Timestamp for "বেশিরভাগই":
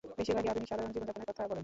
0.19-0.51